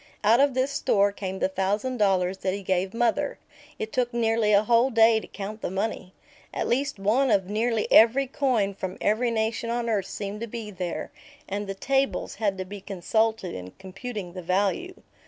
[0.23, 3.37] Out of this store came the thousand dollars that he gave mother.
[3.77, 6.11] It took nearly a whole day to count the money.
[6.55, 10.71] At least one of nearly every coin from every nation on earth seemed to be
[10.71, 11.11] there,
[11.47, 14.95] and the "tables" had to be consulted in computing the value.